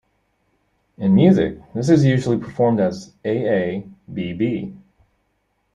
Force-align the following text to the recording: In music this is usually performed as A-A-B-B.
In 0.97 1.13
music 1.13 1.59
this 1.75 1.87
is 1.87 2.03
usually 2.03 2.39
performed 2.39 2.79
as 2.79 3.13
A-A-B-B. 3.23 4.73